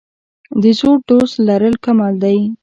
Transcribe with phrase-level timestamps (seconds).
[0.61, 2.39] د زوړ دوست لرل کمال دی.